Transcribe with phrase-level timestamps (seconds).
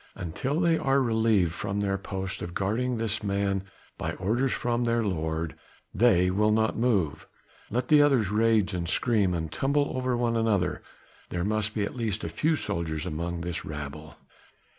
[0.15, 3.63] Until they are relieved from their post of guarding this man
[3.99, 5.53] by orders from their lord,
[5.93, 7.27] they will not move.
[7.69, 10.81] Let the others rage and scream and tumble over one another,
[11.29, 14.15] there must be at least a few soldiers among this rabble.